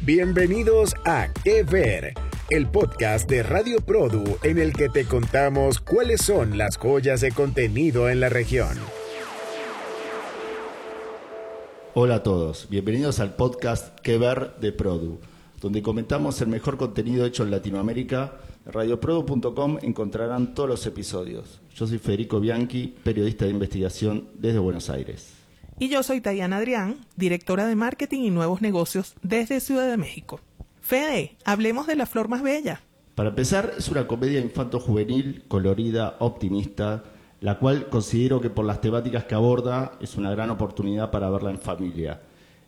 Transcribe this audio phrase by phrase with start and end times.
[0.00, 2.14] Bienvenidos a Que Ver,
[2.50, 7.30] el podcast de Radio Produ en el que te contamos cuáles son las joyas de
[7.30, 8.76] contenido en la región.
[11.94, 15.20] Hola a todos, bienvenidos al podcast Que Ver de Produ,
[15.60, 18.38] donde comentamos el mejor contenido hecho en Latinoamérica.
[18.66, 21.60] Radioprodu.com encontrarán todos los episodios.
[21.76, 25.41] Yo soy Federico Bianchi, periodista de investigación desde Buenos Aires.
[25.82, 30.38] Y yo soy Tayana Adrián, directora de marketing y nuevos negocios desde Ciudad de México.
[30.80, 32.82] Fede, hablemos de la flor más bella.
[33.16, 37.02] Para empezar, es una comedia infanto-juvenil, colorida, optimista,
[37.40, 41.50] la cual considero que por las temáticas que aborda es una gran oportunidad para verla
[41.50, 42.20] en familia.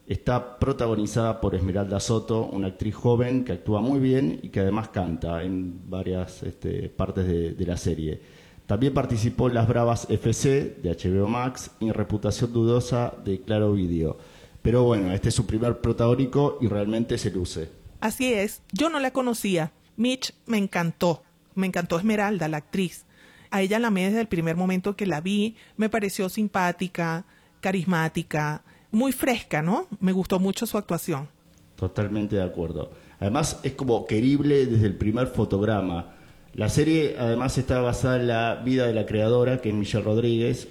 [0.08, 4.88] Está protagonizada por Esmeralda Soto, una actriz joven que actúa muy bien y que además
[4.88, 8.20] canta en varias este, partes de, de la serie.
[8.66, 14.16] También participó en Las Bravas FC de HBO Max y Reputación Dudosa de Claro Video.
[14.62, 17.70] Pero bueno, este es su primer protagónico y realmente se luce.
[18.00, 19.72] Así es, yo no la conocía.
[19.97, 21.22] Mitch me encantó.
[21.55, 23.05] Me encantó Esmeralda, la actriz.
[23.50, 25.56] A ella la amé desde el primer momento que la vi.
[25.77, 27.27] Me pareció simpática,
[27.61, 29.89] carismática, muy fresca, ¿no?
[30.00, 31.28] Me gustó mucho su actuación.
[31.77, 32.92] Totalmente de acuerdo.
[33.20, 36.14] Además es como querible desde el primer fotograma
[36.55, 40.69] la serie además está basada en la vida de la creadora, que es Michelle Rodríguez.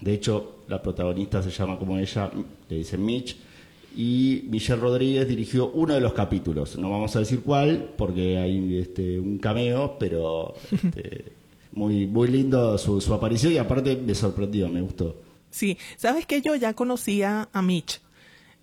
[0.00, 2.30] De hecho, la protagonista se llama como ella,
[2.68, 3.36] le dicen Mitch.
[3.94, 6.78] Y Michelle Rodríguez dirigió uno de los capítulos.
[6.78, 11.24] No vamos a decir cuál, porque hay este, un cameo, pero este,
[11.72, 15.16] muy, muy lindo su, su aparición y aparte me sorprendió, me gustó.
[15.50, 18.00] Sí, sabes que yo ya conocía a Mitch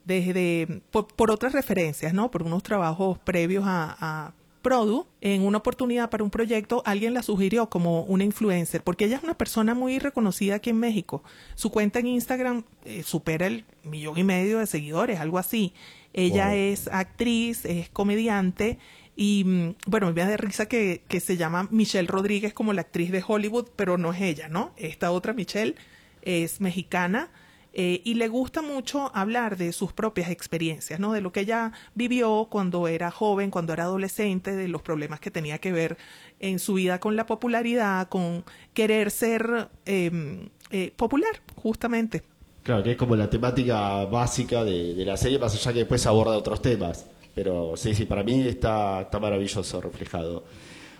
[0.05, 2.31] desde por, otras referencias, ¿no?
[2.31, 4.31] Por unos trabajos previos a
[4.67, 9.15] Produ, en una oportunidad para un proyecto, alguien la sugirió como una influencer, porque ella
[9.15, 11.23] es una persona muy reconocida aquí en México.
[11.55, 15.73] Su cuenta en Instagram eh, supera el millón y medio de seguidores, algo así.
[16.11, 18.77] Ella es actriz, es comediante
[19.15, 22.81] y mm, bueno, me da de risa que, que se llama Michelle Rodríguez como la
[22.81, 24.73] actriz de Hollywood, pero no es ella, ¿no?
[24.75, 25.75] Esta otra Michelle
[26.23, 27.29] es mexicana
[27.73, 31.13] eh, y le gusta mucho hablar de sus propias experiencias, ¿no?
[31.13, 35.31] De lo que ella vivió cuando era joven, cuando era adolescente, de los problemas que
[35.31, 35.97] tenía que ver
[36.39, 42.23] en su vida con la popularidad, con querer ser em, eh, popular, justamente.
[42.63, 46.37] Claro, que es como la temática básica de, la serie, más allá que después aborda
[46.37, 47.05] otros temas.
[47.33, 50.43] Pero sí, sí, para mí está, está maravilloso reflejado.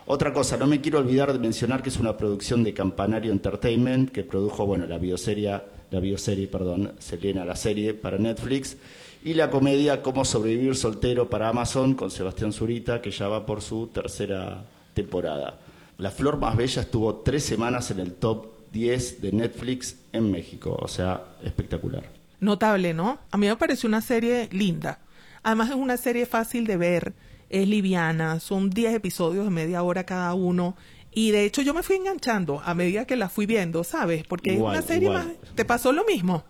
[0.05, 4.11] Otra cosa, no me quiero olvidar de mencionar que es una producción de Campanario Entertainment
[4.11, 5.59] que produjo, bueno, la bioserie,
[5.91, 8.77] la bioserie, perdón, Selena, la serie para Netflix
[9.23, 13.61] y la comedia Cómo sobrevivir soltero para Amazon con Sebastián Zurita que ya va por
[13.61, 15.59] su tercera temporada.
[15.97, 20.77] La Flor Más Bella estuvo tres semanas en el top 10 de Netflix en México,
[20.79, 22.03] o sea, espectacular.
[22.39, 23.19] Notable, ¿no?
[23.31, 24.99] A mí me pareció una serie linda.
[25.41, 27.13] Además es una serie fácil de ver
[27.49, 30.75] es liviana, son 10 episodios de media hora cada uno.
[31.17, 34.23] Y de hecho yo me fui enganchando a medida que la fui viendo, ¿sabes?
[34.23, 35.25] Porque es una serie más...
[35.55, 36.43] ¿Te pasó lo mismo?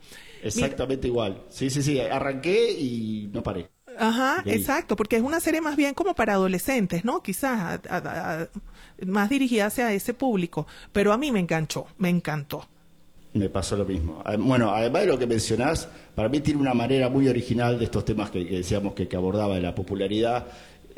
[0.43, 1.41] Exactamente igual.
[1.47, 2.01] Sí, sí, sí.
[2.01, 3.69] Arranqué y no paré.
[3.97, 7.23] Ajá, exacto, porque es una serie más bien como para adolescentes, ¿no?
[7.23, 7.79] Quizás
[9.05, 10.67] más dirigida hacia ese público.
[10.91, 12.67] Pero a mí me enganchó, me encantó.
[13.33, 14.21] Me pasó lo mismo.
[14.37, 18.03] Bueno, además de lo que mencionás, para mí tiene una manera muy original de estos
[18.03, 20.47] temas que, decíamos que, que abordaba de la popularidad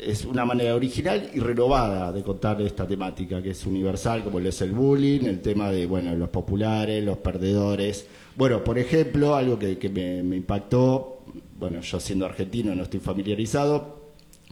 [0.01, 4.49] es una manera original y renovada de contar esta temática, que es universal, como lo
[4.49, 8.05] es el bullying, el tema de bueno los populares, los perdedores.
[8.35, 11.23] Bueno, por ejemplo, algo que, me, impactó,
[11.57, 13.99] bueno, yo siendo argentino no estoy familiarizado,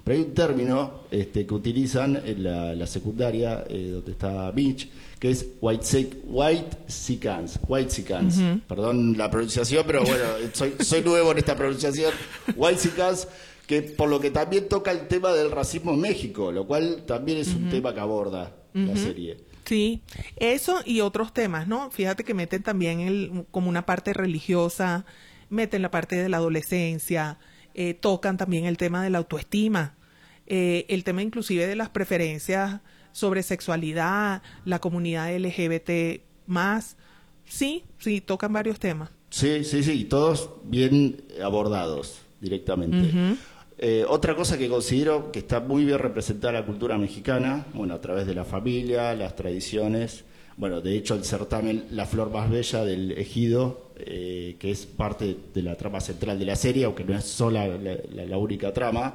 [0.04, 5.32] pero hay un término este, que utilizan en la, secundaria, eh, donde está Mitch, que
[5.32, 8.42] es white white sicans, white sicans.
[8.68, 12.12] Perdón la pronunciación, pero bueno, soy, soy nuevo en esta pronunciación.
[12.56, 13.28] White sicans
[13.68, 17.38] que por lo que también toca el tema del racismo en México, lo cual también
[17.38, 19.38] es un tema que aborda la serie.
[19.66, 20.02] Sí,
[20.38, 21.92] eso y otros temas, ¿no?
[21.92, 25.06] Fíjate que meten también el, como una parte religiosa,
[25.50, 27.38] meten la parte de la adolescencia,
[27.74, 29.98] eh, tocan también el tema de la autoestima,
[30.46, 32.80] eh, el tema inclusive de las preferencias
[33.12, 36.96] sobre sexualidad, la comunidad LGBT más.
[37.44, 39.10] Sí, sí, tocan varios temas.
[39.30, 43.38] Sí, sí, sí, todos bien abordados directamente.
[43.80, 48.02] Eh, otra cosa que considero que está muy bien representada la cultura mexicana, bueno, a
[48.02, 50.24] través de la familia, las tradiciones,
[50.58, 55.38] bueno, de hecho el certamen La Flor Más Bella del Ejido, eh, que es parte
[55.54, 59.14] de la trama central de la serie, aunque no es sola la, única trama,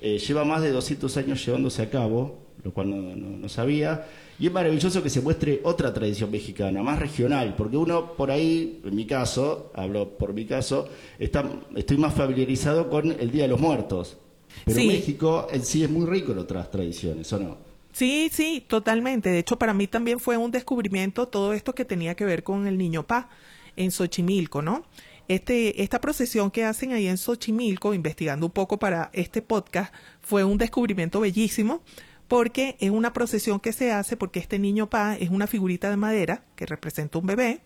[0.00, 4.06] eh, lleva más de 200 años llevándose a cabo lo cual no, no, sabía.
[4.38, 8.80] Y es maravilloso que se muestre otra tradición mexicana, más regional, porque uno por ahí,
[8.84, 11.44] en mi caso, hablo por mi caso, está,
[11.76, 14.16] estoy más familiarizado con el Día de los Muertos.
[14.64, 17.70] Pero México en sí es muy rico en otras tradiciones, ¿o no?
[17.92, 19.30] Sí, sí, totalmente.
[19.30, 22.66] De hecho, para mí también fue un descubrimiento todo esto que tenía que ver con
[22.66, 23.28] el Niño Pa
[23.76, 24.84] en Xochimilco, ¿no?
[25.28, 30.42] Este, esta procesión que hacen ahí en Xochimilco, investigando un poco para este podcast, fue
[30.42, 31.82] un descubrimiento bellísimo
[32.30, 35.96] porque es una procesión que se hace porque este niño pa es una figurita de
[35.96, 37.62] madera que representa un bebé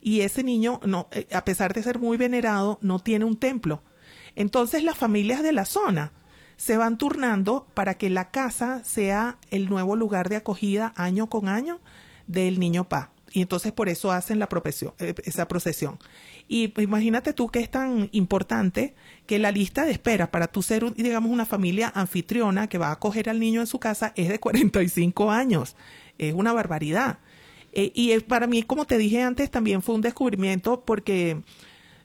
[0.00, 3.82] y ese niño, no, eh, a pesar de ser muy venerado, no tiene un templo.
[4.36, 6.12] Entonces las familias de la zona
[6.56, 11.48] se van turnando para que la casa sea el nuevo lugar de acogida año con
[11.48, 11.78] año
[12.26, 13.10] del niño pa.
[13.32, 14.48] Y entonces por eso hacen la
[14.98, 15.98] eh, esa procesión.
[16.48, 18.94] Y imagínate tú que es tan importante
[19.26, 22.92] que la lista de espera para tú ser, digamos, una familia anfitriona que va a
[22.92, 25.76] acoger al niño en su casa es de 45 años.
[26.18, 27.18] Es una barbaridad.
[27.72, 31.40] Eh, y para mí, como te dije antes, también fue un descubrimiento porque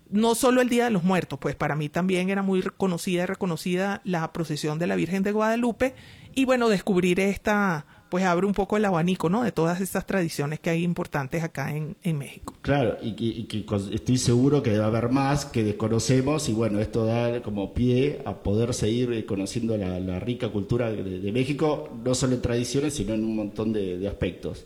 [0.09, 3.25] no solo el Día de los Muertos, pues para mí también era muy conocida y
[3.25, 5.95] reconocida la procesión de la Virgen de Guadalupe
[6.35, 9.43] y bueno, descubrir esta pues abre un poco el abanico, ¿no?
[9.43, 12.53] De todas estas tradiciones que hay importantes acá en, México.
[12.61, 17.41] Claro, y que, estoy seguro que debe haber más que desconocemos y bueno, esto da
[17.41, 22.93] como pie a poder seguir conociendo la, rica cultura de, México, no solo en tradiciones,
[22.93, 24.65] sino en un montón de, aspectos.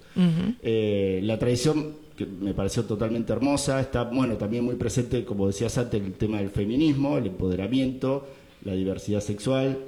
[0.61, 5.75] Eh, la tradición que me pareció totalmente hermosa, está, bueno, también muy presente, como decías
[5.79, 8.27] antes, el tema del feminismo, el empoderamiento,
[8.63, 9.79] la diversidad sexual,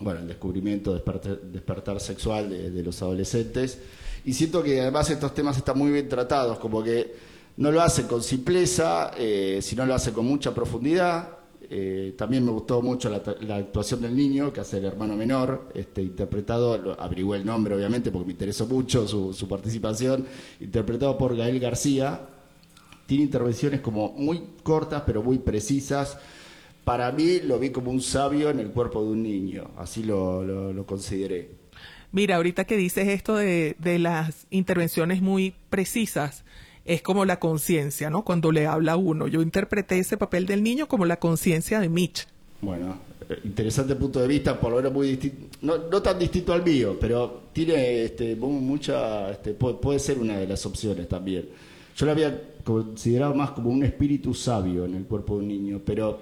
[0.00, 3.78] bueno, el descubrimiento, despertar, despertar sexual de, los adolescentes.
[4.24, 7.14] Y siento que además estos temas están muy bien tratados, como que
[7.58, 11.36] no lo hacen con simpleza, eh, sino lo hacen con mucha profundidad.
[11.72, 16.02] Eh, también me gustó mucho la, actuación del niño, que hace el hermano menor, este,
[16.02, 20.26] interpretado, averigué el nombre obviamente porque me interesó mucho su, su participación,
[20.60, 22.22] interpretado por Gael García.
[23.06, 26.16] Tiene intervenciones como muy cortas pero muy precisas
[26.84, 30.84] para mí lo vi como un sabio en el cuerpo de un niño, así lo,
[30.86, 31.50] consideré.
[32.12, 36.44] Mira, ahorita que dices esto de, las intervenciones muy precisas,
[36.84, 38.24] es como la conciencia, ¿no?
[38.24, 39.28] Cuando le habla a uno.
[39.28, 42.26] Yo interpreté ese papel del niño como la conciencia de Mitch.
[42.62, 42.98] Bueno,
[43.28, 46.96] eh, interesante punto de vista, por lo menos muy distinto, no, tan distinto al mío,
[47.00, 51.48] pero tiene este, mucha, este, puede, puede, ser una de las opciones también.
[51.96, 55.80] Yo lo había considerado más como un espíritu sabio en el cuerpo de un niño,
[55.84, 56.18] pero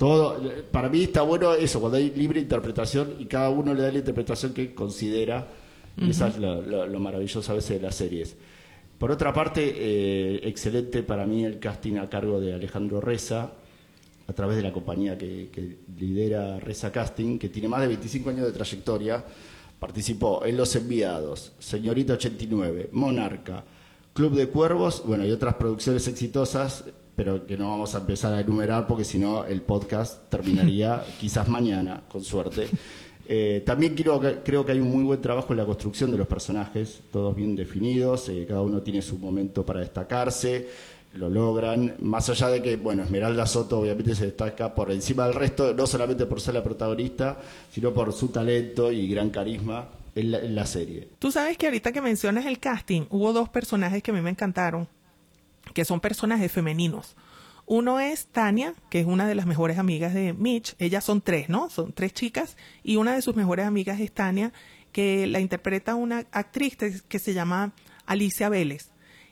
[0.00, 0.40] todo,
[0.72, 3.98] para mí está bueno eso, cuando hay libre interpretación y cada uno le da la
[3.98, 5.46] interpretación que considera.
[5.98, 8.34] y Eso es lo, maravilloso a veces de las series.
[8.96, 13.52] Por otra parte, eh, excelente para mí el casting a cargo de Alejandro Reza,
[14.26, 15.50] a través de la compañía que,
[15.98, 19.22] lidera Reza Casting, que tiene más de 25 años de trayectoria.
[19.78, 23.64] Participó en Los Enviados, Señorita 89, Monarca,
[24.14, 26.84] Club de Cuervos, bueno, y otras producciones exitosas
[27.20, 31.46] pero que no vamos a empezar a enumerar porque si no el podcast terminaría quizás
[31.48, 32.66] mañana, con suerte.
[33.28, 36.26] Eh, también quiero, creo que hay un muy buen trabajo en la construcción de los
[36.26, 40.70] personajes, todos bien definidos, eh, cada uno tiene su momento para destacarse,
[41.12, 45.34] lo logran, más allá de que, bueno, Esmeralda Soto obviamente se destaca por encima del
[45.34, 47.36] resto, no solamente por ser la protagonista,
[47.70, 51.06] sino por su talento y gran carisma en la, en la serie.
[51.18, 54.30] Tú sabes que ahorita que mencionas el casting, hubo dos personajes que a mí me
[54.30, 54.88] encantaron
[55.74, 57.16] que son personajes femeninos.
[57.66, 60.74] Uno es Tania, que es una de las mejores amigas de Mitch.
[60.78, 61.70] Ellas son tres, ¿no?
[61.70, 62.56] Son tres chicas.
[62.82, 64.52] Y una de sus mejores amigas es Tania,
[64.90, 67.72] que la interpreta una actriz que se llama
[68.06, 68.90] Alicia Vélez.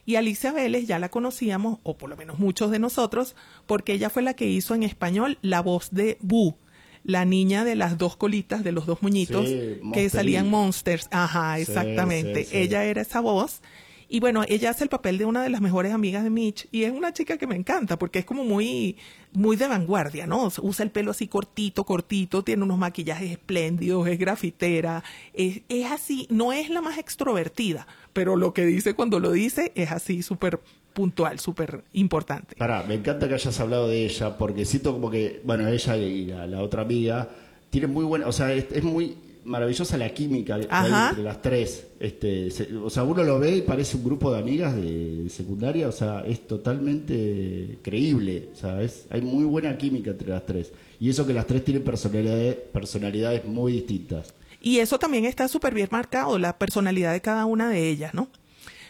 [0.08, 4.08] Y Alicia Vélez ya la conocíamos, o por lo menos muchos de nosotros, porque ella
[4.08, 6.56] fue la que hizo en español la voz de Boo,
[7.04, 9.46] la niña de las dos colitas, de los dos muñitos
[9.92, 11.08] que salían Monsters.
[11.10, 12.46] Ajá, exactamente.
[12.52, 13.60] ella era esa voz.
[14.10, 16.84] Y bueno, ella hace el papel de una de las mejores amigas de Mitch y
[16.84, 18.96] es una chica que me encanta porque es como muy,
[19.32, 20.50] muy de vanguardia, ¿no?
[20.62, 26.26] Usa el pelo así cortito, cortito, tiene unos maquillajes espléndidos, es grafitera, es, es así,
[26.30, 30.60] no es la más extrovertida, pero lo que dice cuando lo dice es así súper
[30.94, 32.56] puntual, súper importante.
[32.56, 36.26] Pará, me encanta que hayas hablado de ella porque siento como que, bueno, ella y
[36.26, 37.28] la, otra amiga
[37.68, 41.86] tienen muy buena, o sea, es muy maravillosa la química entre las tres.
[42.00, 42.48] Este,
[42.82, 46.24] o sea, uno lo ve y parece un grupo de amigas de, secundaria, o sea,
[46.26, 48.66] es totalmente creíble, o
[49.10, 50.72] hay muy buena química entre las tres.
[51.00, 54.34] Y eso que las tres tienen personalidades, personalidades muy distintas.
[54.60, 58.28] Y eso también está súper bien marcado, la personalidad de cada una de ellas, ¿no?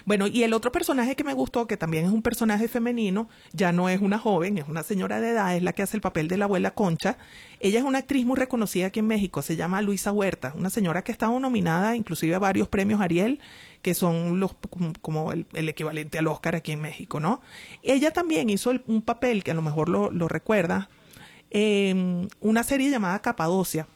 [0.09, 3.73] Bueno, y el otro personaje que me gustó, que también es un personaje femenino, ya
[3.73, 6.29] no es una joven, es una señora de edad, es la que hace el papel
[6.29, 7.19] de la abuela Concha.
[7.61, 11.05] Ella es una actriz muy reconocida aquí en México, se llama Luisa Huerta, una señora
[11.05, 13.39] que ha estado nominada inclusive a varios premios Ariel,
[13.83, 14.53] que son los
[15.03, 17.43] como el, equivalente al Oscar aquí en México, ¿no?
[17.83, 20.89] Ella también hizo un papel que a lo mejor lo, recuerda,
[21.51, 23.87] en una serie llamada Capadocia.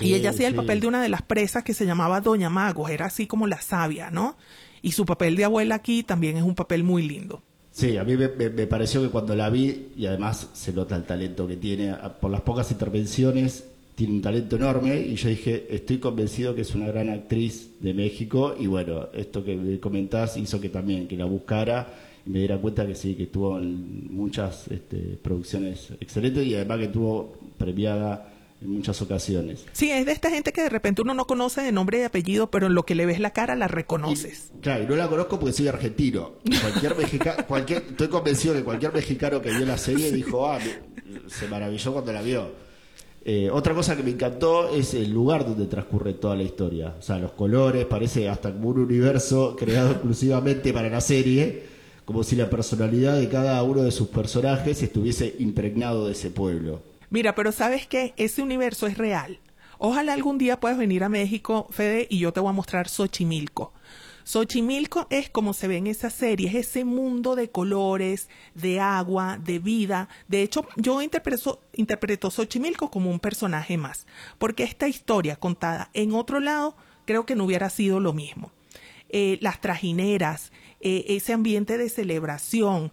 [0.00, 2.90] y ella hacía el papel de una de las presas que se llamaba Doña Magos,
[2.90, 4.36] era así como la sabia, ¿no?
[4.82, 7.42] Y su papel de abuela aquí también es un papel muy lindo.
[7.72, 8.28] Sí, a mí me,
[8.66, 12.40] pareció que cuando la vi, y además se nota el talento que tiene, por las
[12.40, 17.10] pocas intervenciones, tiene un talento enorme, y yo dije, estoy convencido que es una gran
[17.10, 21.86] actriz de México, y bueno, esto que me comentás hizo que también, que la buscara,
[22.26, 26.88] y me diera cuenta que sí, que tuvo muchas este, producciones excelentes, y además que
[26.88, 29.64] tuvo premiada en muchas ocasiones.
[29.72, 32.50] Sí, es de esta gente que de repente uno no conoce de nombre y apellido,
[32.50, 34.50] pero en lo que le ves la cara la reconoces.
[34.60, 36.32] claro, y no la conozco porque soy argentino.
[36.60, 40.58] Cualquier mexicano, cualquier, estoy convencido que cualquier mexicano que vio la serie dijo, ah,
[41.26, 42.70] se maravilló cuando la vio.
[43.22, 46.94] Eh, otra cosa que me encantó es el lugar donde transcurre toda la historia.
[46.98, 51.62] O sea, los colores, parece hasta como un universo creado exclusivamente para la serie,
[52.04, 56.89] como si la personalidad de cada uno de sus personajes estuviese impregnado de ese pueblo.
[57.10, 59.40] Mira, pero sabes que ese universo es real.
[59.78, 63.72] Ojalá algún día puedas venir a México, Fede, y yo te voy a mostrar Xochimilco.
[64.24, 69.38] Xochimilco es como se ve en esa serie, es ese mundo de colores, de agua,
[69.42, 70.08] de vida.
[70.28, 74.06] De hecho, yo interpreto, Xochimilco como un personaje más,
[74.38, 76.76] porque esta historia contada en otro lado
[77.06, 78.52] creo que no hubiera sido lo mismo.
[79.08, 82.92] Eh, las trajineras, eh, ese ambiente de celebración,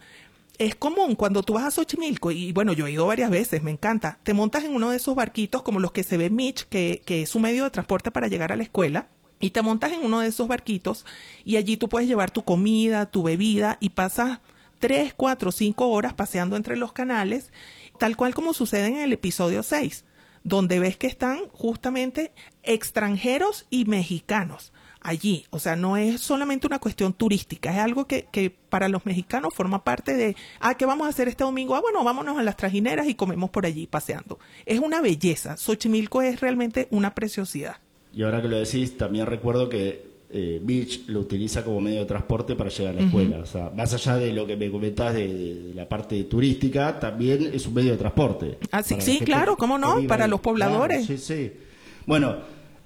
[0.57, 3.71] es común cuando tú vas a Xochimilco, y bueno, yo he ido varias veces, me
[3.71, 7.01] encanta, te montas en uno de esos barquitos como los que se ve Mitch, que,
[7.05, 9.09] que es su medio de transporte para llegar a la escuela,
[9.39, 11.05] y te montas en uno de esos barquitos
[11.45, 14.39] y allí tú puedes llevar tu comida, tu bebida y pasas
[14.79, 17.51] tres, cuatro, cinco horas paseando entre los canales,
[17.99, 20.05] tal cual como sucede en el episodio 6,
[20.43, 22.31] donde ves que están justamente
[22.63, 25.45] extranjeros y mexicanos allí.
[25.49, 29.53] O sea, no es solamente una cuestión turística, es algo que, que, para los mexicanos
[29.53, 31.75] forma parte de, ah, ¿qué vamos a hacer este domingo?
[31.75, 34.39] Ah, bueno, vámonos a las trajineras y comemos por allí paseando.
[34.65, 35.57] Es una belleza.
[35.57, 37.77] Xochimilco es realmente una preciosidad.
[38.13, 42.05] Y ahora que lo decís, también recuerdo que eh, Beach lo utiliza como medio de
[42.05, 43.37] transporte para llegar a la escuela.
[43.37, 47.65] O sea, más allá de lo que me comentás de, la parte turística, también es
[47.65, 48.57] un medio de transporte.
[48.71, 50.05] Ah, sí, sí claro, ¿cómo no?
[50.07, 51.05] Para los pobladores.
[51.05, 51.53] sí, sí.
[52.05, 52.37] Bueno,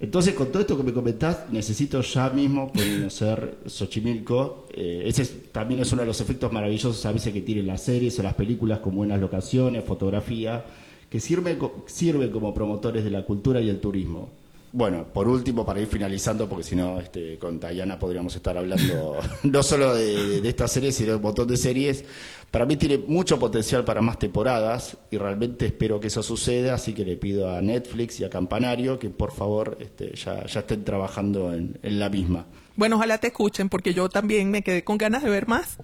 [0.02, 4.66] entonces, con todo esto que me comentás, necesito ya mismo conocer Xochimilco.
[4.74, 8.18] Eh, ese también es uno de los efectos maravillosos a veces que tienen las series
[8.18, 10.64] o las películas con buenas locaciones, fotografía,
[11.08, 11.56] que sirven,
[11.86, 14.41] sirven como promotores de la cultura y el turismo.
[14.74, 19.18] Bueno, por último, para ir finalizando, porque si no, este, con Tayana podríamos estar hablando
[19.42, 22.04] no solo de, esta serie, sino de un montón de series.
[22.50, 26.94] Para mí tiene mucho potencial para más temporadas y realmente espero que eso suceda, así
[26.94, 31.52] que le pido a Netflix y a Campanario que por favor este, ya, estén trabajando
[31.52, 32.46] en la misma.
[32.76, 35.78] Bueno, ojalá te escuchen, porque yo también me quedé con ganas de ver más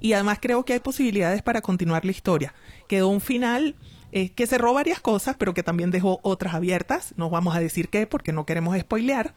[0.00, 2.54] y además creo que hay posibilidades para continuar la historia.
[2.88, 3.74] Quedó un final
[4.34, 7.14] que cerró varias cosas, pero que también dejó otras abiertas.
[7.16, 9.34] No vamos a decir qué, porque no queremos spoilear,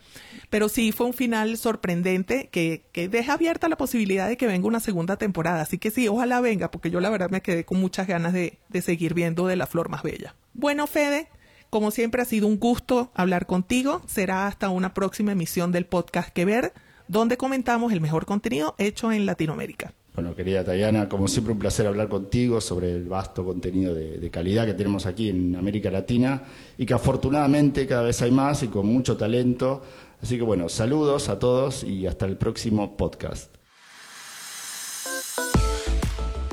[0.52, 4.68] pero sí fue un final sorprendente que, que deja abierta la posibilidad de que venga
[4.68, 5.62] una segunda temporada.
[5.62, 8.60] Así que sí, ojalá venga, porque yo la verdad me quedé con muchas ganas de,
[8.70, 10.36] de seguir viendo de la flor más bella.
[10.54, 11.28] Bueno, Fede,
[11.72, 14.02] como siempre ha sido un gusto hablar contigo.
[14.06, 16.74] Será hasta una próxima emisión del podcast Que Ver,
[17.08, 19.94] donde comentamos el mejor contenido hecho en Latinoamérica.
[20.18, 24.66] Bueno, querida Tayana, como siempre un placer hablar contigo sobre el vasto contenido de, calidad
[24.66, 26.42] que tenemos aquí en América Latina
[26.76, 29.84] y que afortunadamente cada vez hay más y con mucho talento.
[30.20, 33.54] Así que bueno, saludos a todos y hasta el próximo podcast.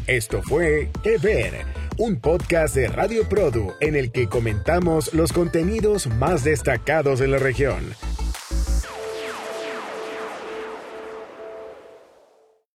[0.06, 1.64] Esto fue Que Ver,
[1.96, 7.38] un podcast de Radio Produ en el que comentamos los contenidos más destacados de la
[7.38, 7.82] región.